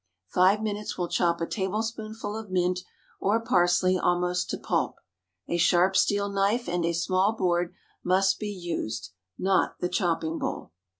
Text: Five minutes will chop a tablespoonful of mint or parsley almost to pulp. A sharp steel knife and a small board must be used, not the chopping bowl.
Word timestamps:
Five 0.29 0.63
minutes 0.63 0.97
will 0.97 1.09
chop 1.09 1.41
a 1.41 1.45
tablespoonful 1.45 2.35
of 2.35 2.49
mint 2.49 2.79
or 3.19 3.39
parsley 3.39 3.99
almost 3.99 4.49
to 4.49 4.57
pulp. 4.57 4.95
A 5.47 5.57
sharp 5.57 5.95
steel 5.95 6.27
knife 6.27 6.67
and 6.67 6.83
a 6.83 6.93
small 6.93 7.33
board 7.33 7.75
must 8.03 8.39
be 8.39 8.49
used, 8.49 9.11
not 9.37 9.77
the 9.79 9.89
chopping 9.89 10.39
bowl. 10.39 10.71